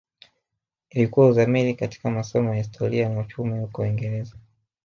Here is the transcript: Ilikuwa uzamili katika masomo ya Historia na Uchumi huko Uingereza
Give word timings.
Ilikuwa 0.89 1.27
uzamili 1.27 1.73
katika 1.75 2.09
masomo 2.09 2.49
ya 2.49 2.55
Historia 2.57 3.09
na 3.09 3.19
Uchumi 3.19 3.59
huko 3.59 3.81
Uingereza 3.81 4.35